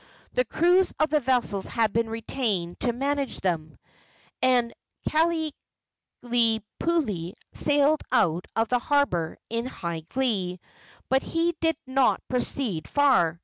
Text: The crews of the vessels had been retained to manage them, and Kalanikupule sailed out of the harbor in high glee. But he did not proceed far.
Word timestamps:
The 0.33 0.45
crews 0.45 0.91
of 0.99 1.11
the 1.11 1.19
vessels 1.19 1.67
had 1.67 1.93
been 1.93 2.09
retained 2.09 2.79
to 2.79 2.91
manage 2.91 3.39
them, 3.39 3.77
and 4.41 4.73
Kalanikupule 5.07 5.53
sailed 7.53 8.01
out 8.11 8.47
of 8.55 8.67
the 8.69 8.79
harbor 8.79 9.37
in 9.51 9.67
high 9.67 9.99
glee. 10.09 10.59
But 11.07 11.21
he 11.21 11.55
did 11.61 11.77
not 11.85 12.27
proceed 12.27 12.87
far. 12.87 13.39